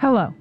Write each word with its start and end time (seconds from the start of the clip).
Hello, 0.00 0.32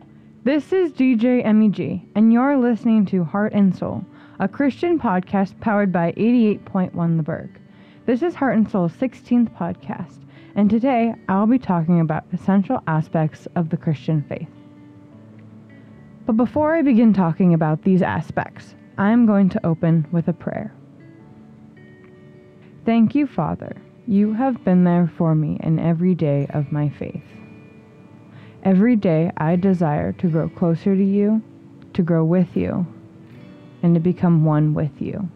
this 0.45 0.71
is 0.71 0.93
DJ 0.93 1.43
MEG, 1.43 2.01
and 2.15 2.31
you're 2.31 2.55
listening 2.55 3.05
to 3.07 3.25
Heart 3.25 3.51
and 3.51 3.75
Soul, 3.75 4.05
a 4.39 4.47
Christian 4.47 4.97
podcast 4.97 5.59
powered 5.59 5.91
by 5.91 6.13
88.1 6.13 7.17
The 7.17 7.23
Berg. 7.23 7.59
This 8.05 8.23
is 8.23 8.35
Heart 8.35 8.55
and 8.55 8.71
Soul's 8.71 8.93
16th 8.93 9.53
podcast, 9.57 10.19
and 10.55 10.69
today 10.69 11.13
I'll 11.27 11.45
be 11.45 11.59
talking 11.59 11.99
about 11.99 12.23
essential 12.31 12.81
aspects 12.87 13.49
of 13.57 13.69
the 13.69 13.75
Christian 13.75 14.23
faith. 14.29 14.47
But 16.25 16.37
before 16.37 16.77
I 16.77 16.81
begin 16.81 17.13
talking 17.13 17.53
about 17.53 17.83
these 17.83 18.01
aspects, 18.01 18.75
I 18.97 19.11
am 19.11 19.25
going 19.25 19.49
to 19.49 19.65
open 19.67 20.07
with 20.13 20.29
a 20.29 20.33
prayer. 20.33 20.73
Thank 22.85 23.13
you, 23.13 23.27
Father. 23.27 23.75
You 24.07 24.31
have 24.31 24.63
been 24.63 24.85
there 24.85 25.11
for 25.17 25.35
me 25.35 25.59
in 25.61 25.79
every 25.79 26.15
day 26.15 26.47
of 26.51 26.71
my 26.71 26.87
faith. 26.87 27.25
Every 28.63 28.95
day 28.95 29.31
I 29.37 29.55
desire 29.55 30.11
to 30.13 30.27
grow 30.27 30.49
closer 30.49 30.95
to 30.95 31.03
you, 31.03 31.41
to 31.93 32.03
grow 32.03 32.25
with 32.25 32.57
you, 32.57 32.85
and 33.81 33.93
to 33.95 34.01
become 34.01 34.43
one 34.43 34.73
with 34.73 35.01
you. 35.01 35.29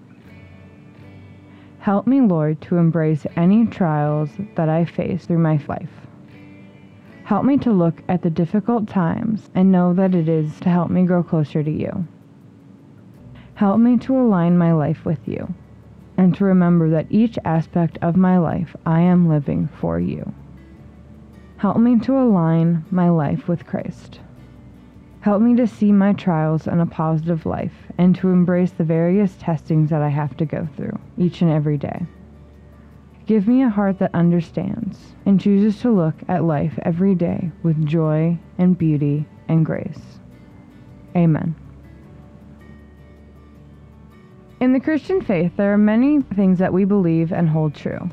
Help 1.79 2.05
me, 2.05 2.21
Lord, 2.21 2.61
to 2.61 2.77
embrace 2.77 3.25
any 3.35 3.65
trials 3.65 4.29
that 4.55 4.69
I 4.69 4.85
face 4.85 5.25
through 5.25 5.39
my 5.39 5.59
life. 5.67 5.89
Help 7.23 7.45
me 7.45 7.57
to 7.59 7.71
look 7.71 8.03
at 8.09 8.21
the 8.21 8.29
difficult 8.29 8.87
times 8.87 9.49
and 9.55 9.71
know 9.71 9.93
that 9.93 10.13
it 10.13 10.27
is 10.27 10.59
to 10.59 10.69
help 10.69 10.89
me 10.89 11.03
grow 11.03 11.23
closer 11.23 11.63
to 11.63 11.71
you. 11.71 12.05
Help 13.55 13.79
me 13.79 13.97
to 13.99 14.17
align 14.17 14.57
my 14.57 14.73
life 14.73 15.05
with 15.05 15.25
you 15.25 15.53
and 16.17 16.35
to 16.35 16.43
remember 16.43 16.89
that 16.89 17.07
each 17.09 17.39
aspect 17.45 17.97
of 18.01 18.15
my 18.15 18.37
life 18.37 18.75
I 18.85 19.01
am 19.01 19.29
living 19.29 19.69
for 19.79 19.99
you. 19.99 20.33
Help 21.63 21.77
me 21.77 21.97
to 21.97 22.19
align 22.19 22.83
my 22.91 23.07
life 23.07 23.47
with 23.47 23.65
Christ. 23.65 24.19
Help 25.21 25.41
me 25.41 25.55
to 25.55 25.65
see 25.65 25.93
my 25.93 26.11
trials 26.11 26.67
in 26.67 26.81
a 26.81 26.85
positive 26.85 27.45
life 27.45 27.71
and 27.97 28.13
to 28.17 28.27
embrace 28.27 28.71
the 28.71 28.83
various 28.83 29.37
testings 29.37 29.89
that 29.89 30.01
I 30.01 30.09
have 30.09 30.35
to 30.35 30.45
go 30.45 30.67
through 30.75 30.99
each 31.17 31.41
and 31.41 31.49
every 31.49 31.77
day. 31.77 32.05
Give 33.27 33.47
me 33.47 33.63
a 33.63 33.69
heart 33.69 33.99
that 33.99 34.13
understands 34.13 35.15
and 35.25 35.39
chooses 35.39 35.79
to 35.83 35.89
look 35.89 36.15
at 36.27 36.43
life 36.43 36.77
every 36.81 37.15
day 37.15 37.49
with 37.63 37.85
joy 37.85 38.37
and 38.57 38.77
beauty 38.77 39.25
and 39.47 39.65
grace. 39.65 40.19
Amen. 41.15 41.55
In 44.59 44.73
the 44.73 44.81
Christian 44.81 45.21
faith, 45.21 45.53
there 45.55 45.71
are 45.71 45.77
many 45.77 46.19
things 46.35 46.59
that 46.59 46.73
we 46.73 46.83
believe 46.83 47.31
and 47.31 47.47
hold 47.47 47.73
true 47.73 48.09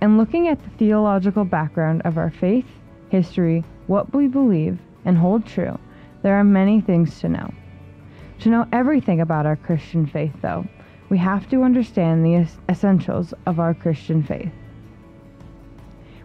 and 0.00 0.18
looking 0.18 0.48
at 0.48 0.62
the 0.62 0.70
theological 0.70 1.44
background 1.44 2.02
of 2.04 2.16
our 2.16 2.30
faith, 2.30 2.66
history, 3.10 3.64
what 3.86 4.14
we 4.14 4.28
believe, 4.28 4.78
and 5.04 5.16
hold 5.16 5.46
true, 5.46 5.78
there 6.22 6.34
are 6.34 6.44
many 6.44 6.80
things 6.80 7.20
to 7.20 7.28
know. 7.28 7.52
To 8.40 8.48
know 8.48 8.66
everything 8.72 9.20
about 9.20 9.46
our 9.46 9.56
Christian 9.56 10.06
faith, 10.06 10.32
though, 10.40 10.66
we 11.10 11.18
have 11.18 11.48
to 11.50 11.62
understand 11.62 12.24
the 12.24 12.46
essentials 12.68 13.34
of 13.46 13.58
our 13.60 13.74
Christian 13.74 14.22
faith. 14.22 14.52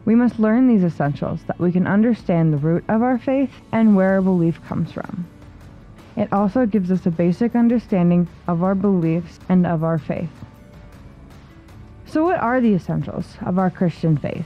We 0.06 0.16
must 0.16 0.40
learn 0.40 0.68
these 0.68 0.84
essentials 0.84 1.44
that 1.46 1.60
we 1.60 1.72
can 1.72 1.88
understand 1.88 2.54
the 2.54 2.58
root 2.58 2.86
of 2.88 3.02
our 3.02 3.18
faith 3.18 3.52
and 3.72 3.96
where 3.96 4.12
our 4.12 4.22
belief 4.22 4.64
comes 4.66 4.92
from. 4.92 5.28
It 6.16 6.32
also 6.32 6.66
gives 6.66 6.92
us 6.92 7.06
a 7.06 7.12
basic 7.12 7.56
understanding 7.56 8.28
of 8.48 8.64
our 8.64 8.76
beliefs 8.76 9.40
and 9.50 9.66
of 9.66 9.84
our 9.84 9.98
faith. 9.98 10.45
So, 12.16 12.24
what 12.24 12.40
are 12.40 12.62
the 12.62 12.74
essentials 12.74 13.36
of 13.46 13.60
our 13.60 13.70
Christian 13.70 14.16
faith? 14.16 14.46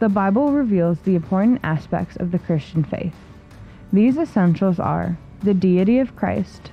The 0.00 0.08
Bible 0.08 0.50
reveals 0.50 0.98
the 0.98 1.14
important 1.14 1.60
aspects 1.62 2.16
of 2.16 2.32
the 2.32 2.40
Christian 2.40 2.82
faith. 2.82 3.14
These 3.92 4.18
essentials 4.18 4.80
are 4.80 5.16
the 5.44 5.54
deity 5.54 6.00
of 6.00 6.16
Christ, 6.16 6.72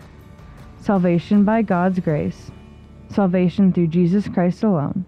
salvation 0.80 1.44
by 1.44 1.62
God's 1.62 2.00
grace, 2.00 2.50
salvation 3.10 3.72
through 3.72 3.90
Jesus 3.90 4.28
Christ 4.28 4.64
alone, 4.64 5.06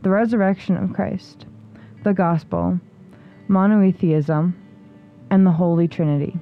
the 0.00 0.08
resurrection 0.08 0.78
of 0.78 0.94
Christ, 0.94 1.44
the 2.04 2.14
gospel, 2.14 2.80
monotheism, 3.46 4.56
and 5.30 5.46
the 5.46 5.52
Holy 5.52 5.86
Trinity. 5.86 6.40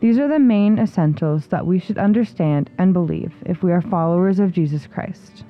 These 0.00 0.18
are 0.18 0.28
the 0.28 0.38
main 0.38 0.78
essentials 0.78 1.46
that 1.46 1.66
we 1.66 1.78
should 1.78 1.98
understand 1.98 2.70
and 2.78 2.92
believe 2.92 3.32
if 3.46 3.62
we 3.62 3.72
are 3.72 3.80
followers 3.80 4.38
of 4.38 4.52
Jesus 4.52 4.86
Christ. 4.86 5.44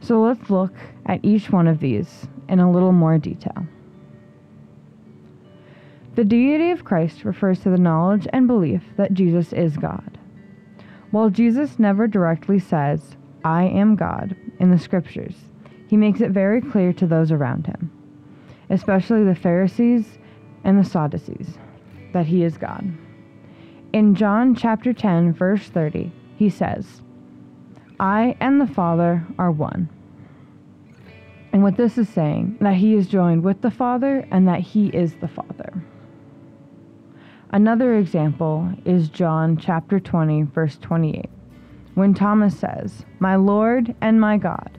So 0.00 0.22
let's 0.22 0.48
look 0.48 0.74
at 1.06 1.24
each 1.24 1.50
one 1.50 1.66
of 1.66 1.80
these 1.80 2.28
in 2.48 2.60
a 2.60 2.70
little 2.70 2.92
more 2.92 3.18
detail. 3.18 3.66
The 6.14 6.24
deity 6.24 6.70
of 6.70 6.84
Christ 6.84 7.24
refers 7.24 7.60
to 7.60 7.70
the 7.70 7.76
knowledge 7.76 8.26
and 8.32 8.46
belief 8.46 8.82
that 8.96 9.12
Jesus 9.12 9.52
is 9.52 9.76
God. 9.76 10.18
While 11.10 11.30
Jesus 11.30 11.78
never 11.78 12.06
directly 12.06 12.58
says, 12.58 13.16
I 13.44 13.64
am 13.64 13.96
God, 13.96 14.36
in 14.58 14.70
the 14.70 14.78
scriptures, 14.78 15.34
he 15.88 15.96
makes 15.96 16.20
it 16.20 16.30
very 16.30 16.60
clear 16.60 16.92
to 16.94 17.06
those 17.06 17.30
around 17.30 17.66
him, 17.66 17.90
especially 18.70 19.24
the 19.24 19.34
Pharisees 19.34 20.18
and 20.64 20.78
the 20.78 20.88
Sadducees, 20.88 21.58
that 22.12 22.26
he 22.26 22.42
is 22.42 22.56
God. 22.56 22.92
In 23.96 24.14
John 24.14 24.54
chapter 24.54 24.92
10, 24.92 25.32
verse 25.32 25.68
30, 25.68 26.12
he 26.36 26.50
says, 26.50 27.00
I 27.98 28.36
and 28.40 28.60
the 28.60 28.66
Father 28.66 29.26
are 29.38 29.50
one. 29.50 29.88
And 31.50 31.62
what 31.62 31.78
this 31.78 31.96
is 31.96 32.06
saying, 32.06 32.58
that 32.60 32.74
he 32.74 32.92
is 32.92 33.08
joined 33.08 33.42
with 33.42 33.62
the 33.62 33.70
Father 33.70 34.28
and 34.30 34.46
that 34.48 34.60
he 34.60 34.88
is 34.88 35.14
the 35.14 35.28
Father. 35.28 35.82
Another 37.52 37.96
example 37.96 38.70
is 38.84 39.08
John 39.08 39.56
chapter 39.56 39.98
20, 39.98 40.42
verse 40.42 40.76
28, 40.76 41.30
when 41.94 42.12
Thomas 42.12 42.54
says, 42.54 43.06
My 43.18 43.36
Lord 43.36 43.94
and 44.02 44.20
my 44.20 44.36
God. 44.36 44.76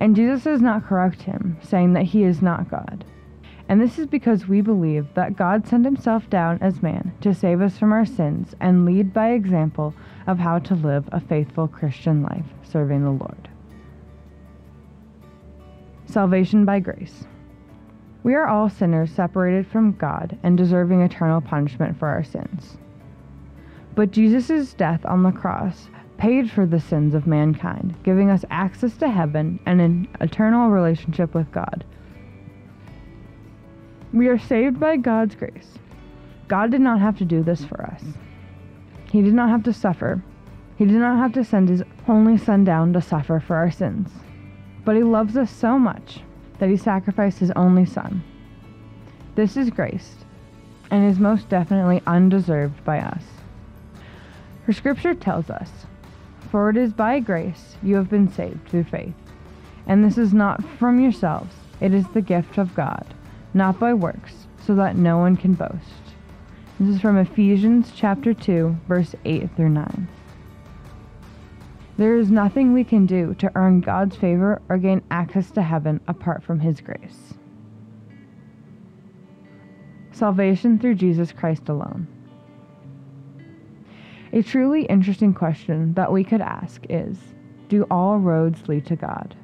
And 0.00 0.16
Jesus 0.16 0.44
does 0.44 0.62
not 0.62 0.86
correct 0.86 1.20
him, 1.20 1.58
saying 1.60 1.92
that 1.92 2.04
he 2.04 2.24
is 2.24 2.40
not 2.40 2.70
God. 2.70 3.04
And 3.68 3.80
this 3.80 3.98
is 3.98 4.06
because 4.06 4.48
we 4.48 4.60
believe 4.60 5.06
that 5.14 5.36
God 5.36 5.66
sent 5.66 5.84
himself 5.84 6.28
down 6.28 6.58
as 6.60 6.82
man 6.82 7.12
to 7.20 7.32
save 7.32 7.60
us 7.60 7.78
from 7.78 7.92
our 7.92 8.04
sins 8.04 8.54
and 8.60 8.84
lead 8.84 9.12
by 9.12 9.30
example 9.30 9.94
of 10.26 10.38
how 10.38 10.58
to 10.60 10.74
live 10.74 11.08
a 11.12 11.20
faithful 11.20 11.68
Christian 11.68 12.22
life 12.22 12.44
serving 12.62 13.04
the 13.04 13.10
Lord. 13.10 13.48
Salvation 16.06 16.64
by 16.64 16.80
grace. 16.80 17.24
We 18.22 18.34
are 18.34 18.46
all 18.46 18.68
sinners 18.68 19.10
separated 19.10 19.66
from 19.66 19.92
God 19.92 20.38
and 20.42 20.56
deserving 20.56 21.00
eternal 21.00 21.40
punishment 21.40 21.98
for 21.98 22.08
our 22.08 22.22
sins. 22.22 22.76
But 23.94 24.10
Jesus' 24.10 24.74
death 24.74 25.04
on 25.04 25.22
the 25.22 25.32
cross 25.32 25.88
paid 26.18 26.50
for 26.50 26.66
the 26.66 26.80
sins 26.80 27.14
of 27.14 27.26
mankind, 27.26 27.96
giving 28.04 28.30
us 28.30 28.44
access 28.50 28.96
to 28.98 29.08
heaven 29.08 29.58
and 29.66 29.80
an 29.80 30.08
eternal 30.20 30.70
relationship 30.70 31.34
with 31.34 31.50
God 31.50 31.84
we 34.12 34.28
are 34.28 34.38
saved 34.38 34.78
by 34.78 34.96
God's 34.96 35.34
grace. 35.34 35.78
God 36.48 36.70
did 36.70 36.80
not 36.82 37.00
have 37.00 37.16
to 37.18 37.24
do 37.24 37.42
this 37.42 37.64
for 37.64 37.82
us. 37.82 38.02
He 39.10 39.22
did 39.22 39.32
not 39.32 39.48
have 39.48 39.62
to 39.64 39.72
suffer. 39.72 40.22
He 40.76 40.84
did 40.84 40.96
not 40.96 41.16
have 41.16 41.32
to 41.34 41.44
send 41.44 41.68
his 41.68 41.82
only 42.08 42.36
son 42.36 42.64
down 42.64 42.92
to 42.92 43.00
suffer 43.00 43.40
for 43.40 43.56
our 43.56 43.70
sins. 43.70 44.10
But 44.84 44.96
he 44.96 45.02
loves 45.02 45.36
us 45.36 45.50
so 45.50 45.78
much 45.78 46.20
that 46.58 46.68
he 46.68 46.76
sacrificed 46.76 47.38
his 47.38 47.50
only 47.52 47.86
son. 47.86 48.22
This 49.34 49.56
is 49.56 49.70
grace, 49.70 50.16
and 50.90 51.08
is 51.10 51.18
most 51.18 51.48
definitely 51.48 52.02
undeserved 52.06 52.84
by 52.84 52.98
us. 52.98 53.22
For 54.66 54.72
scripture 54.72 55.14
tells 55.14 55.48
us, 55.48 55.70
For 56.50 56.68
it 56.68 56.76
is 56.76 56.92
by 56.92 57.20
grace 57.20 57.76
you 57.82 57.96
have 57.96 58.10
been 58.10 58.30
saved 58.30 58.68
through 58.68 58.84
faith. 58.84 59.14
And 59.86 60.04
this 60.04 60.18
is 60.18 60.34
not 60.34 60.62
from 60.78 61.00
yourselves, 61.00 61.54
it 61.80 61.94
is 61.94 62.06
the 62.08 62.20
gift 62.20 62.58
of 62.58 62.74
God 62.74 63.14
not 63.54 63.78
by 63.78 63.92
works, 63.92 64.46
so 64.66 64.74
that 64.74 64.96
no 64.96 65.18
one 65.18 65.36
can 65.36 65.54
boast. 65.54 66.02
This 66.80 66.96
is 66.96 67.00
from 67.00 67.18
Ephesians 67.18 67.92
chapter 67.94 68.32
2, 68.32 68.76
verse 68.88 69.14
8 69.24 69.54
through 69.56 69.68
9. 69.68 70.08
There 71.98 72.16
is 72.16 72.30
nothing 72.30 72.72
we 72.72 72.84
can 72.84 73.04
do 73.04 73.34
to 73.34 73.52
earn 73.54 73.80
God's 73.80 74.16
favor 74.16 74.62
or 74.68 74.78
gain 74.78 75.02
access 75.10 75.50
to 75.52 75.62
heaven 75.62 76.00
apart 76.08 76.42
from 76.42 76.60
His 76.60 76.80
grace. 76.80 77.34
Salvation 80.12 80.78
through 80.78 80.94
Jesus 80.94 81.32
Christ 81.32 81.68
alone. 81.68 82.06
A 84.32 84.42
truly 84.42 84.84
interesting 84.86 85.34
question 85.34 85.92
that 85.94 86.10
we 86.10 86.24
could 86.24 86.40
ask 86.40 86.82
is 86.88 87.18
Do 87.68 87.86
all 87.90 88.18
roads 88.18 88.66
lead 88.66 88.86
to 88.86 88.96
God? 88.96 89.36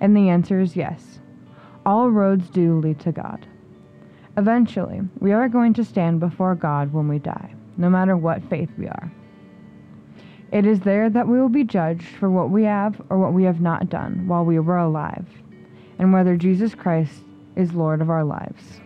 And 0.00 0.16
the 0.16 0.30
answer 0.30 0.60
is 0.60 0.74
yes 0.74 1.18
all 1.88 2.10
roads 2.10 2.50
do 2.50 2.78
lead 2.80 3.00
to 3.00 3.10
God. 3.10 3.46
Eventually, 4.36 5.00
we 5.20 5.32
are 5.32 5.48
going 5.48 5.72
to 5.72 5.82
stand 5.82 6.20
before 6.20 6.54
God 6.54 6.92
when 6.92 7.08
we 7.08 7.18
die, 7.18 7.54
no 7.78 7.88
matter 7.88 8.14
what 8.14 8.44
faith 8.50 8.68
we 8.76 8.86
are. 8.86 9.10
It 10.52 10.66
is 10.66 10.80
there 10.80 11.08
that 11.08 11.26
we 11.26 11.40
will 11.40 11.48
be 11.48 11.64
judged 11.64 12.06
for 12.06 12.28
what 12.28 12.50
we 12.50 12.64
have 12.64 13.00
or 13.08 13.18
what 13.18 13.32
we 13.32 13.44
have 13.44 13.62
not 13.62 13.88
done 13.88 14.28
while 14.28 14.44
we 14.44 14.58
were 14.58 14.76
alive, 14.76 15.24
and 15.98 16.12
whether 16.12 16.36
Jesus 16.36 16.74
Christ 16.74 17.22
is 17.56 17.72
Lord 17.72 18.02
of 18.02 18.10
our 18.10 18.24
lives. 18.24 18.82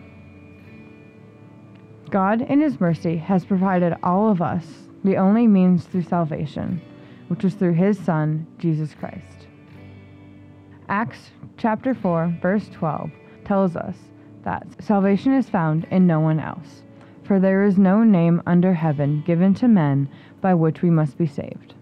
God, 2.09 2.41
in 2.41 2.61
His 2.61 2.79
mercy, 2.79 3.17
has 3.17 3.43
provided 3.43 3.97
all 4.01 4.29
of 4.29 4.41
us 4.41 4.65
the 5.03 5.17
only 5.17 5.45
means 5.45 5.83
through 5.83 6.03
salvation, 6.03 6.81
which 7.27 7.43
is 7.43 7.53
through 7.53 7.73
His 7.73 7.99
Son, 7.99 8.47
Jesus 8.59 8.95
Christ. 8.97 9.47
Acts 10.93 11.31
chapter 11.57 11.95
4, 11.95 12.37
verse 12.39 12.69
12 12.69 13.09
tells 13.45 13.75
us 13.75 13.95
that 14.43 14.67
salvation 14.79 15.33
is 15.33 15.49
found 15.49 15.87
in 15.89 16.05
no 16.05 16.19
one 16.19 16.39
else, 16.39 16.83
for 17.23 17.39
there 17.39 17.63
is 17.63 17.79
no 17.79 18.03
name 18.03 18.43
under 18.45 18.75
heaven 18.75 19.23
given 19.25 19.55
to 19.55 19.67
men 19.67 20.07
by 20.39 20.53
which 20.53 20.83
we 20.83 20.91
must 20.91 21.17
be 21.17 21.25
saved. 21.25 21.73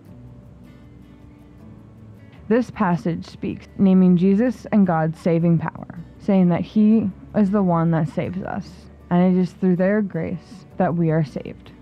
This 2.48 2.72
passage 2.72 3.26
speaks, 3.26 3.68
naming 3.78 4.16
Jesus 4.16 4.66
and 4.72 4.88
God's 4.88 5.20
saving 5.20 5.58
power, 5.58 6.00
saying 6.20 6.48
that 6.48 6.62
He 6.62 7.10
is 7.36 7.52
the 7.52 7.62
one 7.62 7.92
that 7.92 8.08
saves 8.08 8.42
us, 8.44 8.70
and 9.10 9.36
it 9.36 9.38
is 9.38 9.52
through 9.52 9.76
their 9.76 10.02
grace 10.02 10.66
that 10.78 10.96
we 10.96 11.12
are 11.12 11.26
saved. 11.26 11.74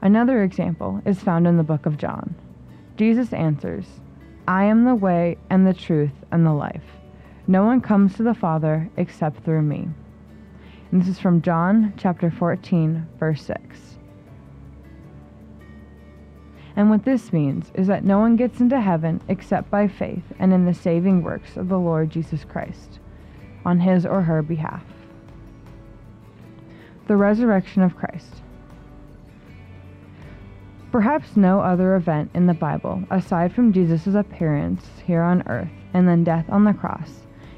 Another 0.00 0.42
example 0.42 1.02
is 1.04 1.20
found 1.20 1.46
in 1.46 1.58
the 1.58 1.62
book 1.62 1.84
of 1.84 1.98
John. 1.98 2.34
Jesus 2.96 3.34
answers, 3.34 3.84
I 4.50 4.64
am 4.64 4.82
the 4.82 4.96
way 4.96 5.36
and 5.48 5.64
the 5.64 5.72
truth 5.72 6.24
and 6.32 6.44
the 6.44 6.52
life. 6.52 6.82
No 7.46 7.64
one 7.64 7.80
comes 7.80 8.16
to 8.16 8.24
the 8.24 8.34
Father 8.34 8.90
except 8.96 9.44
through 9.44 9.62
me. 9.62 9.86
And 10.90 11.00
this 11.00 11.06
is 11.06 11.20
from 11.20 11.40
John 11.40 11.94
chapter 11.96 12.32
14, 12.32 13.06
verse 13.20 13.44
6. 13.44 13.96
And 16.74 16.90
what 16.90 17.04
this 17.04 17.32
means 17.32 17.70
is 17.74 17.86
that 17.86 18.02
no 18.02 18.18
one 18.18 18.34
gets 18.34 18.58
into 18.58 18.80
heaven 18.80 19.20
except 19.28 19.70
by 19.70 19.86
faith 19.86 20.24
and 20.40 20.52
in 20.52 20.64
the 20.64 20.74
saving 20.74 21.22
works 21.22 21.56
of 21.56 21.68
the 21.68 21.78
Lord 21.78 22.10
Jesus 22.10 22.44
Christ 22.44 22.98
on 23.64 23.78
his 23.78 24.04
or 24.04 24.20
her 24.20 24.42
behalf. 24.42 24.82
The 27.06 27.16
resurrection 27.16 27.82
of 27.82 27.94
Christ. 27.94 28.42
Perhaps 30.92 31.36
no 31.36 31.60
other 31.60 31.94
event 31.94 32.30
in 32.34 32.46
the 32.46 32.54
Bible, 32.54 33.02
aside 33.10 33.52
from 33.52 33.72
Jesus' 33.72 34.14
appearance 34.14 34.84
here 35.06 35.22
on 35.22 35.46
earth 35.46 35.70
and 35.94 36.08
then 36.08 36.24
death 36.24 36.46
on 36.48 36.64
the 36.64 36.74
cross, 36.74 37.10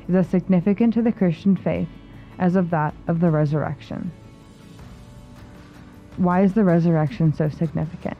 is 0.07 0.15
as 0.15 0.29
significant 0.29 0.93
to 0.95 1.03
the 1.03 1.13
Christian 1.13 1.57
faith 1.57 1.89
as 2.39 2.57
of 2.57 2.69
that 2.71 2.95
of 3.09 3.21
the 3.21 3.31
resurrection. 3.31 4.13
Why 6.19 6.43
is 6.43 6.53
the 6.53 6.65
resurrection 6.65 7.33
so 7.33 7.49
significant? 7.49 8.19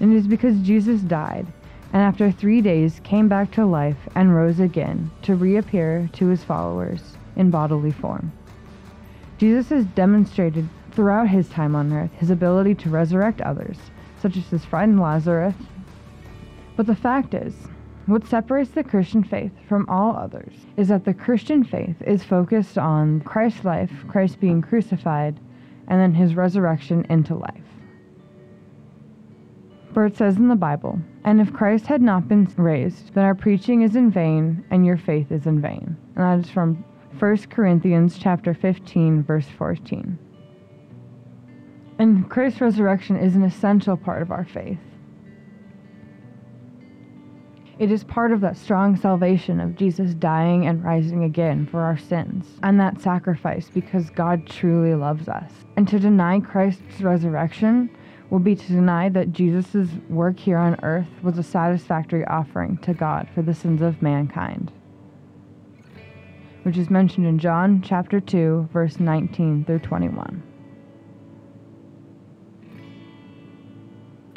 It 0.00 0.08
is 0.08 0.26
because 0.26 0.58
Jesus 0.60 1.02
died 1.02 1.46
and 1.92 2.02
after 2.02 2.32
three 2.32 2.62
days 2.62 3.00
came 3.04 3.28
back 3.28 3.50
to 3.52 3.66
life 3.66 4.08
and 4.14 4.34
rose 4.34 4.60
again 4.60 5.10
to 5.22 5.34
reappear 5.34 6.08
to 6.14 6.28
his 6.28 6.42
followers 6.42 7.18
in 7.36 7.50
bodily 7.50 7.92
form. 7.92 8.32
Jesus 9.36 9.68
has 9.68 9.84
demonstrated 9.84 10.68
throughout 10.92 11.28
his 11.28 11.48
time 11.48 11.74
on 11.74 11.92
earth 11.92 12.10
his 12.14 12.30
ability 12.30 12.74
to 12.76 12.90
resurrect 12.90 13.40
others, 13.40 13.78
such 14.20 14.36
as 14.36 14.46
his 14.48 14.64
friend 14.64 15.00
Lazarus. 15.00 15.54
But 16.76 16.86
the 16.86 16.94
fact 16.96 17.34
is, 17.34 17.54
what 18.06 18.26
separates 18.26 18.70
the 18.70 18.82
Christian 18.82 19.22
faith 19.22 19.52
from 19.68 19.88
all 19.88 20.16
others 20.16 20.52
is 20.76 20.88
that 20.88 21.04
the 21.04 21.14
Christian 21.14 21.62
faith 21.62 21.96
is 22.04 22.24
focused 22.24 22.76
on 22.76 23.20
Christ's 23.20 23.64
life, 23.64 23.92
Christ 24.08 24.40
being 24.40 24.60
crucified, 24.60 25.38
and 25.86 26.00
then 26.00 26.14
his 26.14 26.34
resurrection 26.34 27.06
into 27.08 27.34
life. 27.34 27.62
For 29.94 30.06
it 30.06 30.16
says 30.16 30.36
in 30.36 30.48
the 30.48 30.56
Bible, 30.56 30.98
And 31.24 31.40
if 31.40 31.52
Christ 31.52 31.86
had 31.86 32.02
not 32.02 32.26
been 32.26 32.48
raised, 32.56 33.14
then 33.14 33.24
our 33.24 33.34
preaching 33.34 33.82
is 33.82 33.94
in 33.94 34.10
vain, 34.10 34.64
and 34.70 34.86
your 34.86 34.96
faith 34.96 35.30
is 35.30 35.46
in 35.46 35.60
vain. 35.60 35.96
And 36.16 36.24
that 36.24 36.44
is 36.44 36.50
from 36.50 36.84
1 37.18 37.36
Corinthians 37.50 38.18
chapter 38.18 38.54
15, 38.54 39.22
verse 39.22 39.46
14. 39.58 40.18
And 42.02 42.28
Christ's 42.28 42.60
resurrection 42.60 43.14
is 43.14 43.36
an 43.36 43.44
essential 43.44 43.96
part 43.96 44.22
of 44.22 44.32
our 44.32 44.44
faith. 44.44 44.80
It 47.78 47.92
is 47.92 48.02
part 48.02 48.32
of 48.32 48.40
that 48.40 48.56
strong 48.56 48.96
salvation 48.96 49.60
of 49.60 49.76
Jesus 49.76 50.12
dying 50.14 50.66
and 50.66 50.82
rising 50.82 51.22
again 51.22 51.64
for 51.64 51.82
our 51.82 51.96
sins, 51.96 52.58
and 52.64 52.80
that 52.80 53.00
sacrifice 53.00 53.70
because 53.72 54.10
God 54.10 54.48
truly 54.48 54.96
loves 54.96 55.28
us. 55.28 55.52
And 55.76 55.86
to 55.86 56.00
deny 56.00 56.40
Christ's 56.40 57.02
resurrection 57.02 57.88
will 58.30 58.40
be 58.40 58.56
to 58.56 58.66
deny 58.66 59.08
that 59.10 59.32
Jesus' 59.32 59.86
work 60.08 60.40
here 60.40 60.58
on 60.58 60.80
earth 60.82 61.22
was 61.22 61.38
a 61.38 61.44
satisfactory 61.44 62.24
offering 62.24 62.78
to 62.78 62.94
God 62.94 63.28
for 63.32 63.42
the 63.42 63.54
sins 63.54 63.80
of 63.80 64.02
mankind, 64.02 64.72
which 66.64 66.78
is 66.78 66.90
mentioned 66.90 67.28
in 67.28 67.38
John 67.38 67.80
chapter 67.80 68.18
2, 68.18 68.70
verse 68.72 68.98
19 68.98 69.66
through 69.66 69.78
21. 69.78 70.42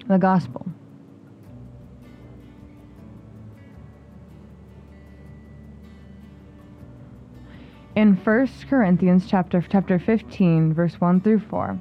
The 0.08 0.20
Gospel. 0.20 0.68
In 7.96 8.16
1 8.16 8.50
Corinthians 8.70 9.26
chapter, 9.26 9.66
chapter 9.68 9.98
15, 9.98 10.76
verse 10.76 11.02
1 11.02 11.22
through 11.22 11.40
4, 11.40 11.80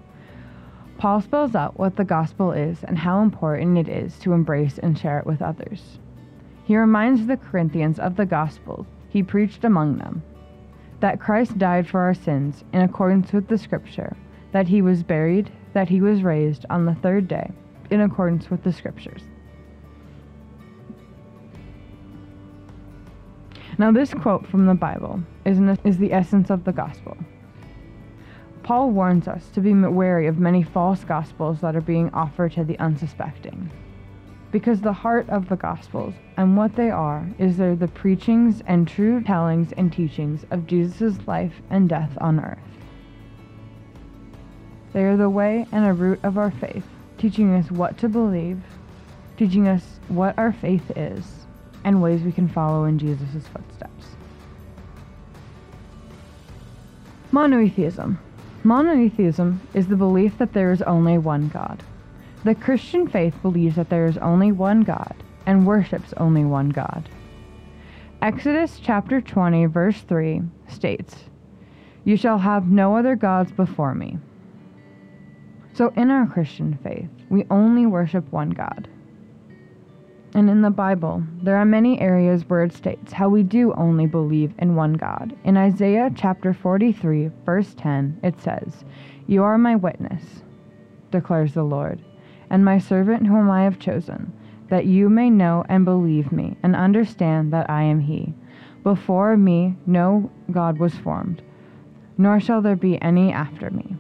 Paul 0.97 1.21
spells 1.21 1.55
out 1.55 1.79
what 1.79 1.97
the 1.97 2.05
gospel 2.05 2.53
is 2.53 2.83
and 2.85 2.97
how 2.97 3.21
important 3.21 3.77
it 3.77 3.91
is 3.91 4.19
to 4.21 4.33
embrace 4.33 4.79
and 4.79 4.99
share 4.99 5.19
it 5.19 5.27
with 5.27 5.43
others. 5.43 5.99
He 6.65 6.79
reminds 6.79 7.27
the 7.27 7.37
Corinthians 7.37 7.99
of 7.99 8.17
the 8.17 8.25
gospel 8.25 8.87
he 9.11 9.23
preached 9.23 9.65
among 9.65 9.99
them 9.99 10.23
that 11.01 11.21
Christ 11.21 11.59
died 11.59 11.87
for 11.87 12.01
our 12.01 12.15
sins 12.15 12.65
in 12.73 12.81
accordance 12.81 13.35
with 13.35 13.49
the 13.49 13.59
scripture, 13.59 14.17
that 14.53 14.69
he 14.69 14.81
was 14.81 15.03
buried, 15.03 15.51
that 15.75 15.91
he 15.91 16.01
was 16.01 16.23
raised 16.23 16.65
on 16.71 16.87
the 16.87 16.95
third 16.95 17.29
day 17.29 17.51
in 17.91 18.01
accordance 18.01 18.51
with 18.51 18.63
the 18.63 18.73
scriptures. 18.73 19.23
Now, 23.77 23.91
this 23.91 24.15
quote 24.15 24.47
from 24.47 24.67
the 24.67 24.75
Bible 24.75 25.21
is, 25.45 25.59
an, 25.59 25.77
is 25.85 25.99
the 25.99 26.13
essence 26.13 26.51
of 26.51 26.65
the 26.65 26.73
gospel. 26.73 27.17
Paul 28.63 28.91
warns 28.91 29.29
us 29.29 29.49
to 29.51 29.61
be 29.61 29.75
wary 29.75 30.27
of 30.27 30.39
many 30.39 30.63
false 30.63 31.05
gospels 31.05 31.61
that 31.61 31.77
are 31.77 31.81
being 31.81 32.09
offered 32.15 32.53
to 32.53 32.65
the 32.65 32.79
unsuspecting. 32.79 33.71
Because 34.53 34.81
the 34.81 34.93
heart 34.93 35.29
of 35.29 35.49
the 35.49 35.57
gospels 35.57 36.15
and 36.37 36.57
what 36.57 36.77
they 36.77 36.89
are 36.89 37.29
is 37.39 37.57
they're 37.57 37.75
the 37.75 37.89
preachings 37.89 38.63
and 38.67 38.87
true 38.87 39.21
tellings 39.21 39.73
and 39.73 39.93
teachings 39.93 40.47
of 40.51 40.67
Jesus' 40.67 41.19
life 41.27 41.61
and 41.69 41.89
death 41.89 42.17
on 42.21 42.39
earth. 42.39 42.59
They 44.93 45.05
are 45.05 45.17
the 45.17 45.29
way 45.29 45.67
and 45.73 45.85
a 45.85 45.93
root 45.93 46.21
of 46.23 46.39
our 46.39 46.53
faith, 46.53 46.87
teaching 47.25 47.55
us 47.55 47.71
what 47.71 47.97
to 47.97 48.07
believe, 48.07 48.61
teaching 49.39 49.67
us 49.67 49.99
what 50.09 50.37
our 50.37 50.53
faith 50.53 50.91
is, 50.95 51.25
and 51.83 52.03
ways 52.03 52.21
we 52.21 52.31
can 52.31 52.47
follow 52.47 52.85
in 52.85 52.99
Jesus' 52.99 53.47
footsteps. 53.47 54.09
Monotheism. 57.33 58.19
Monotheism 58.63 59.59
is 59.73 59.87
the 59.87 59.97
belief 59.97 60.37
that 60.37 60.53
there 60.53 60.71
is 60.71 60.83
only 60.83 61.17
one 61.17 61.49
God. 61.49 61.83
The 62.45 62.55
Christian 62.55 63.09
faith 63.09 63.35
believes 63.41 63.77
that 63.77 63.89
there 63.89 64.05
is 64.05 64.19
only 64.19 64.53
one 64.53 64.83
God 64.83 65.17
and 65.47 65.67
worships 65.67 66.13
only 66.19 66.45
one 66.45 66.69
God. 66.69 67.09
Exodus 68.21 68.79
chapter 68.83 69.23
20, 69.23 69.65
verse 69.65 70.03
3 70.03 70.43
states, 70.69 71.25
You 72.05 72.19
shall 72.19 72.37
have 72.37 72.69
no 72.69 72.99
other 72.99 73.17
gods 73.17 73.51
before 73.51 73.95
me. 73.95 74.19
So, 75.75 75.93
in 75.97 76.13
our 76.13 76.25
Christian 76.25 76.79
faith, 76.85 77.09
we 77.31 77.47
only 77.51 77.85
worship 77.85 78.31
one 78.33 78.51
God. 78.51 78.89
And 80.33 80.49
in 80.49 80.63
the 80.63 80.71
Bible, 80.71 81.25
there 81.43 81.57
are 81.57 81.65
many 81.65 82.01
areas 82.01 82.49
where 82.49 82.63
it 82.63 82.73
states 82.73 83.13
how 83.13 83.29
we 83.29 83.43
do 83.43 83.73
only 83.75 84.07
believe 84.07 84.55
in 84.59 84.77
one 84.77 84.93
God. 84.93 85.37
In 85.43 85.57
Isaiah 85.57 86.13
chapter 86.15 86.55
43, 86.55 87.29
verse 87.45 87.75
10, 87.75 88.21
it 88.23 88.41
says, 88.41 88.85
You 89.27 89.43
are 89.43 89.59
my 89.59 89.75
witness, 89.75 90.45
declares 91.11 91.55
the 91.55 91.65
Lord, 91.65 92.01
and 92.51 92.65
my 92.65 92.79
servant 92.79 93.27
whom 93.27 93.51
I 93.51 93.65
have 93.65 93.81
chosen, 93.81 94.33
that 94.69 94.87
you 94.87 95.09
may 95.09 95.29
know 95.29 95.65
and 95.69 95.85
believe 95.85 96.31
me, 96.31 96.57
and 96.63 96.77
understand 96.77 97.53
that 97.53 97.69
I 97.69 97.83
am 97.83 97.99
He. 97.99 98.33
Before 98.85 99.37
me 99.37 99.77
no 99.87 100.31
God 100.53 100.79
was 100.79 100.95
formed, 100.95 101.43
nor 102.17 102.39
shall 102.39 102.63
there 102.63 102.77
be 102.77 103.03
any 103.03 103.33
after 103.33 103.71
me. 103.71 103.97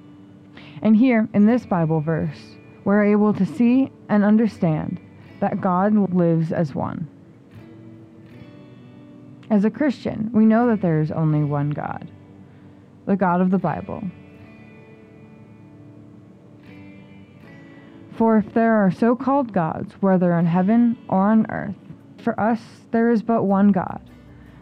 And 0.85 0.95
here, 0.95 1.27
in 1.33 1.47
this 1.47 1.65
Bible 1.65 2.01
verse, 2.01 2.57
we're 2.85 3.05
able 3.05 3.33
to 3.33 3.47
see 3.47 3.91
and 4.11 4.23
understand 4.23 5.01
that 5.41 5.63
God 5.63 5.95
lives 6.13 6.53
as 6.53 6.75
one. 6.75 7.09
As 9.49 9.65
a 9.65 9.71
Christian, 9.71 10.31
we 10.33 10.45
know 10.45 10.67
that 10.69 10.83
there 10.83 11.01
is 11.01 11.11
only 11.11 11.43
one 11.43 11.71
God, 11.71 12.11
the 13.07 13.17
God 13.17 13.41
of 13.41 13.51
the 13.51 13.59
Bible. 13.59 14.03
For 18.17 18.37
if 18.37 18.53
there 18.53 18.75
are 18.75 18.91
so 18.91 19.17
called 19.17 19.55
gods, 19.55 19.95
whether 20.01 20.39
in 20.39 20.45
heaven 20.45 20.99
or 21.09 21.19
on 21.19 21.51
earth, 21.51 21.75
for 22.19 22.39
us 22.39 22.61
there 22.91 23.11
is 23.11 23.23
but 23.23 23.45
one 23.45 23.73
God, 23.73 24.03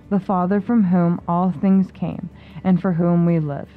the 0.08 0.20
Father 0.20 0.60
from 0.60 0.84
whom 0.84 1.20
all 1.26 1.50
things 1.50 1.90
came, 1.90 2.30
and 2.62 2.80
for 2.80 2.92
whom 2.92 3.26
we 3.26 3.40
live. 3.40 3.68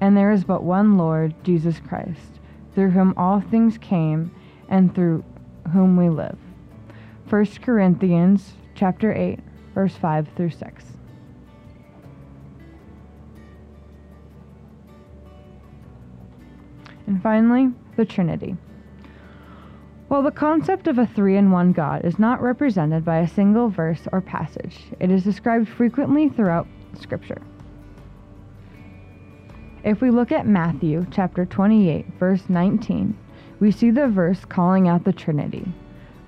And 0.00 0.16
there 0.16 0.30
is 0.30 0.44
but 0.44 0.62
one 0.62 0.96
Lord, 0.96 1.34
Jesus 1.44 1.80
Christ, 1.80 2.40
through 2.74 2.90
whom 2.90 3.14
all 3.16 3.40
things 3.40 3.78
came, 3.78 4.30
and 4.68 4.94
through 4.94 5.24
whom 5.72 5.96
we 5.96 6.08
live. 6.08 6.38
1 7.28 7.46
Corinthians 7.62 8.54
chapter 8.74 9.12
8, 9.12 9.38
verse 9.74 9.94
5 9.96 10.28
through 10.36 10.50
6. 10.50 10.84
And 17.06 17.22
finally, 17.22 17.72
the 17.96 18.04
Trinity. 18.04 18.56
While 20.08 20.22
the 20.22 20.30
concept 20.30 20.86
of 20.86 20.98
a 20.98 21.06
three 21.06 21.36
in 21.36 21.50
one 21.50 21.72
God 21.72 22.04
is 22.04 22.18
not 22.18 22.40
represented 22.40 23.04
by 23.04 23.18
a 23.18 23.28
single 23.28 23.68
verse 23.68 24.02
or 24.12 24.20
passage, 24.20 24.84
it 25.00 25.10
is 25.10 25.24
described 25.24 25.68
frequently 25.68 26.28
throughout 26.28 26.66
Scripture. 26.98 27.42
If 29.84 30.00
we 30.00 30.10
look 30.10 30.32
at 30.32 30.46
Matthew 30.46 31.06
chapter 31.12 31.46
28, 31.46 32.06
verse 32.18 32.42
19, 32.48 33.16
we 33.60 33.70
see 33.70 33.90
the 33.90 34.08
verse 34.08 34.44
calling 34.44 34.88
out 34.88 35.04
the 35.04 35.12
Trinity 35.12 35.72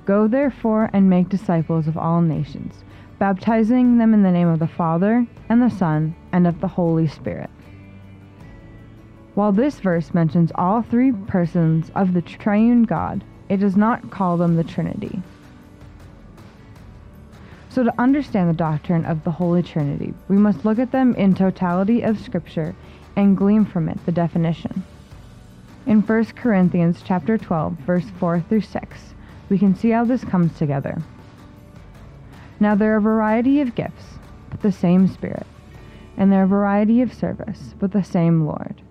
Go 0.04 0.28
therefore 0.28 0.88
and 0.92 1.10
make 1.10 1.28
disciples 1.28 1.88
of 1.88 1.98
all 1.98 2.20
nations, 2.20 2.84
baptizing 3.18 3.98
them 3.98 4.14
in 4.14 4.22
the 4.22 4.30
name 4.30 4.48
of 4.48 4.60
the 4.60 4.68
Father, 4.68 5.26
and 5.48 5.60
the 5.60 5.68
Son, 5.68 6.14
and 6.32 6.46
of 6.46 6.60
the 6.60 6.68
Holy 6.68 7.08
Spirit. 7.08 7.50
While 9.34 9.52
this 9.52 9.80
verse 9.80 10.14
mentions 10.14 10.52
all 10.54 10.82
three 10.82 11.12
persons 11.12 11.90
of 11.96 12.14
the 12.14 12.22
triune 12.22 12.84
God, 12.84 13.24
it 13.48 13.58
does 13.58 13.76
not 13.76 14.10
call 14.10 14.36
them 14.36 14.56
the 14.56 14.64
Trinity. 14.64 15.20
So, 17.68 17.84
to 17.84 18.00
understand 18.00 18.48
the 18.48 18.54
doctrine 18.54 19.04
of 19.04 19.22
the 19.22 19.30
Holy 19.30 19.62
Trinity, 19.62 20.12
we 20.28 20.36
must 20.36 20.64
look 20.64 20.78
at 20.78 20.90
them 20.90 21.14
in 21.14 21.34
totality 21.34 22.02
of 22.02 22.18
Scripture 22.20 22.74
and 23.16 23.36
glean 23.36 23.64
from 23.64 23.88
it 23.88 23.98
the 24.06 24.12
definition. 24.12 24.84
In 25.86 26.02
1 26.02 26.24
Corinthians 26.36 27.02
chapter 27.04 27.38
12, 27.38 27.72
verse 27.74 28.06
4 28.18 28.40
through 28.48 28.60
6, 28.60 29.14
we 29.48 29.58
can 29.58 29.74
see 29.74 29.90
how 29.90 30.04
this 30.04 30.24
comes 30.24 30.56
together. 30.56 31.02
Now 32.60 32.74
there 32.74 32.94
are 32.94 33.00
variety 33.00 33.60
of 33.60 33.74
gifts, 33.74 34.18
but 34.50 34.60
the 34.60 34.72
same 34.72 35.08
Spirit, 35.08 35.46
and 36.16 36.30
there 36.30 36.42
are 36.42 36.46
variety 36.46 37.00
of 37.00 37.14
service, 37.14 37.74
but 37.78 37.92
the 37.92 38.04
same 38.04 38.46
Lord, 38.46 38.82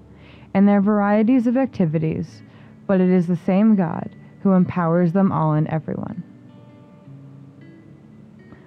and 0.53 0.67
there 0.67 0.77
are 0.77 0.81
varieties 0.81 1.47
of 1.47 1.55
activities, 1.57 2.41
but 2.87 2.99
it 2.99 3.09
is 3.09 3.27
the 3.27 3.35
same 3.35 3.75
God 3.75 4.15
who 4.41 4.53
empowers 4.53 5.13
them 5.13 5.31
all 5.31 5.53
and 5.53 5.67
everyone. 5.67 6.23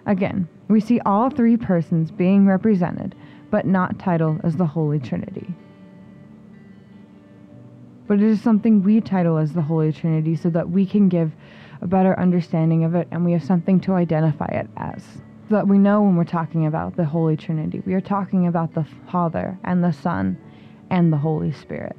Again, 0.06 0.48
we 0.68 0.80
see 0.80 1.00
all 1.00 1.28
three 1.28 1.56
persons 1.56 2.10
being 2.10 2.46
represented, 2.46 3.14
but 3.52 3.66
not 3.66 3.98
title 3.98 4.40
as 4.42 4.56
the 4.56 4.66
Holy 4.66 4.98
Trinity. 4.98 5.54
But 8.08 8.18
it 8.18 8.24
is 8.24 8.40
something 8.40 8.82
we 8.82 9.02
title 9.02 9.36
as 9.36 9.52
the 9.52 9.60
Holy 9.60 9.92
Trinity 9.92 10.34
so 10.34 10.48
that 10.50 10.70
we 10.70 10.86
can 10.86 11.10
give 11.10 11.32
a 11.82 11.86
better 11.86 12.18
understanding 12.18 12.82
of 12.82 12.94
it 12.94 13.06
and 13.10 13.26
we 13.26 13.32
have 13.32 13.44
something 13.44 13.78
to 13.80 13.92
identify 13.92 14.46
it 14.46 14.68
as. 14.78 15.04
So 15.48 15.56
that 15.56 15.68
we 15.68 15.76
know 15.76 16.00
when 16.00 16.16
we're 16.16 16.24
talking 16.24 16.64
about 16.64 16.96
the 16.96 17.04
Holy 17.04 17.36
Trinity, 17.36 17.82
we 17.84 17.92
are 17.92 18.00
talking 18.00 18.46
about 18.46 18.72
the 18.72 18.86
Father 19.10 19.58
and 19.64 19.84
the 19.84 19.92
Son 19.92 20.38
and 20.88 21.12
the 21.12 21.18
Holy 21.18 21.52
Spirit. 21.52 21.96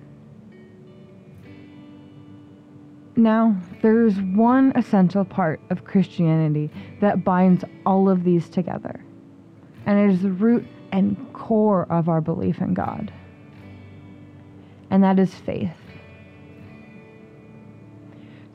Now, 3.15 3.55
there 3.83 4.07
is 4.07 4.19
one 4.19 4.73
essential 4.75 5.23
part 5.23 5.61
of 5.69 5.85
Christianity 5.85 6.71
that 6.99 7.23
binds 7.23 7.63
all 7.85 8.09
of 8.09 8.23
these 8.23 8.49
together, 8.49 9.05
and 9.85 9.99
it 9.99 10.09
is 10.15 10.23
the 10.23 10.31
root 10.31 10.65
and 10.93 11.17
core 11.33 11.91
of 11.91 12.07
our 12.07 12.21
belief 12.21 12.61
in 12.61 12.75
God, 12.75 13.11
and 14.91 15.03
that 15.03 15.17
is 15.17 15.33
faith. 15.33 15.75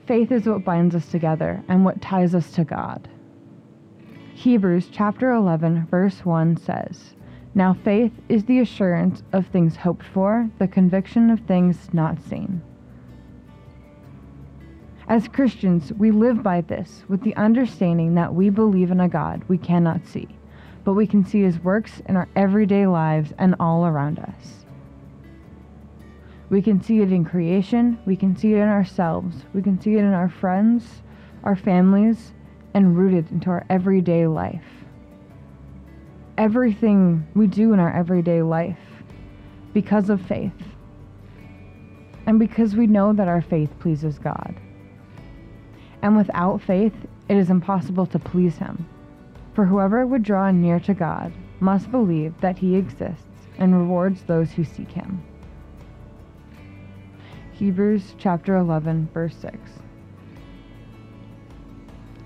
Faith 0.07 0.30
is 0.30 0.47
what 0.47 0.64
binds 0.64 0.95
us 0.95 1.11
together 1.11 1.62
and 1.68 1.85
what 1.85 2.00
ties 2.00 2.37
us 2.37 2.52
to 2.52 2.64
God. 2.64 3.09
Hebrews 4.35 4.88
chapter 4.92 5.33
11, 5.33 5.88
verse 5.90 6.25
1 6.25 6.59
says, 6.59 7.14
Now 7.57 7.75
faith 7.75 8.12
is 8.28 8.45
the 8.45 8.61
assurance 8.61 9.25
of 9.33 9.49
things 9.49 9.75
hoped 9.75 10.07
for, 10.07 10.49
the 10.61 10.68
conviction 10.68 11.30
of 11.30 11.40
things 11.40 11.92
not 11.92 12.23
seen. 12.23 12.62
As 15.09 15.26
Christians, 15.26 15.92
we 15.95 16.12
live 16.12 16.42
by 16.42 16.61
this 16.61 17.02
with 17.09 17.23
the 17.23 17.35
understanding 17.35 18.14
that 18.14 18.33
we 18.33 18.49
believe 18.49 18.92
in 18.92 19.00
a 19.00 19.09
God 19.09 19.42
we 19.49 19.59
cannot 19.59 20.07
see, 20.07 20.28
but 20.88 20.95
we 20.95 21.07
can 21.07 21.23
see 21.23 21.42
his 21.42 21.62
works 21.62 22.00
in 22.07 22.16
our 22.16 22.26
everyday 22.35 22.87
lives 22.87 23.35
and 23.37 23.54
all 23.61 23.85
around 23.85 24.18
us. 24.18 24.64
We 26.49 26.62
can 26.62 26.83
see 26.83 27.02
it 27.02 27.12
in 27.12 27.26
creation, 27.26 27.99
we 28.07 28.16
can 28.16 28.35
see 28.35 28.54
it 28.54 28.57
in 28.57 28.68
ourselves, 28.68 29.45
we 29.52 29.61
can 29.61 29.78
see 29.78 29.97
it 29.97 29.99
in 29.99 30.14
our 30.14 30.30
friends, 30.30 31.02
our 31.45 31.57
families, 31.57 32.33
and 32.73 32.97
rooted 32.97 33.30
into 33.30 33.50
our 33.50 33.66
everyday 33.68 34.26
life. 34.26 34.64
Everything 36.38 37.26
we 37.35 37.49
do 37.49 37.75
in 37.75 37.80
our 37.80 37.95
everyday 37.95 38.40
life 38.40 38.78
because 39.75 40.09
of 40.09 40.23
faith. 40.23 40.54
And 42.26 42.38
because 42.38 42.76
we 42.76 42.87
know 42.87 43.12
that 43.12 43.28
our 43.28 43.42
faith 43.42 43.78
pleases 43.78 44.18
God 44.18 44.54
and 46.00 46.16
without 46.16 46.62
faith 46.62 46.95
it 47.28 47.37
is 47.37 47.50
impossible 47.50 48.07
to 48.07 48.18
please 48.18 48.57
him. 48.57 48.88
For 49.59 49.65
whoever 49.65 50.07
would 50.07 50.23
draw 50.23 50.53
near 50.53 50.79
to 50.79 50.95
God 50.95 51.33
must 51.59 51.91
believe 51.91 52.41
that 52.41 52.59
he 52.59 52.77
exists 52.77 53.25
and 53.59 53.77
rewards 53.77 54.23
those 54.23 54.53
who 54.53 54.62
seek 54.62 54.93
him. 54.93 55.21
Hebrews 57.55 58.15
chapter 58.19 58.55
11, 58.55 59.09
verse 59.12 59.35
6. 59.35 59.59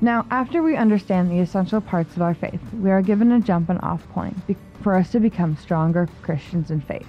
Now, 0.03 0.27
after 0.31 0.62
we 0.62 0.77
understand 0.77 1.31
the 1.31 1.39
essential 1.39 1.81
parts 1.81 2.17
of 2.17 2.21
our 2.21 2.35
faith, 2.35 2.61
we 2.75 2.91
are 2.91 3.01
given 3.01 3.33
a 3.33 3.41
jump 3.41 3.71
and 3.71 3.81
off 3.81 4.07
point 4.11 4.37
for 4.83 4.95
us 4.95 5.11
to 5.12 5.19
become 5.19 5.57
stronger 5.57 6.11
Christians 6.21 6.71
in 6.71 6.83
faith. 6.83 7.09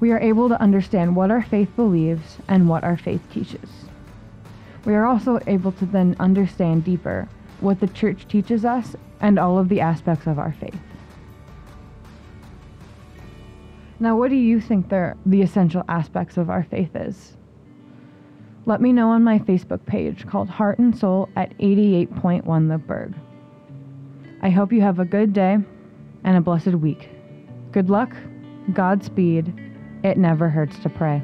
We 0.00 0.10
are 0.10 0.18
able 0.18 0.48
to 0.48 0.60
understand 0.60 1.14
what 1.14 1.30
our 1.30 1.42
faith 1.42 1.76
believes 1.76 2.38
and 2.48 2.68
what 2.68 2.82
our 2.82 2.96
faith 2.96 3.22
teaches 3.32 3.70
we 4.84 4.94
are 4.94 5.04
also 5.04 5.38
able 5.46 5.72
to 5.72 5.86
then 5.86 6.16
understand 6.18 6.84
deeper 6.84 7.28
what 7.62 7.80
the 7.80 7.88
church 7.88 8.26
teaches 8.28 8.64
us 8.64 8.96
and 9.20 9.38
all 9.38 9.58
of 9.58 9.68
the 9.68 9.80
aspects 9.80 10.26
of 10.26 10.38
our 10.38 10.52
faith. 10.52 10.78
Now, 13.98 14.16
what 14.16 14.30
do 14.30 14.36
you 14.36 14.60
think 14.60 14.88
the, 14.88 15.14
essential 15.26 15.84
aspects 15.88 16.38
of 16.38 16.48
our 16.48 16.62
faith 16.64 16.96
is? 16.96 17.36
Let 18.64 18.80
me 18.80 18.92
know 18.92 19.10
on 19.10 19.22
my 19.22 19.38
Facebook 19.38 19.84
page 19.84 20.26
called 20.26 20.48
Heart 20.48 20.78
and 20.78 20.96
Soul 20.96 21.28
at 21.36 21.56
88.1 21.58 22.68
The 22.68 22.78
Berg. 22.78 23.14
I 24.42 24.48
hope 24.48 24.72
you 24.72 24.80
have 24.80 25.00
a 25.00 25.04
good 25.04 25.34
day 25.34 25.58
and 26.24 26.36
a 26.36 26.40
blessed 26.40 26.74
week. 26.74 27.10
Good 27.72 27.90
luck, 27.90 28.14
Godspeed. 28.72 29.52
It 30.02 30.16
never 30.16 30.48
hurts 30.48 30.78
to 30.78 30.88
pray. 30.88 31.22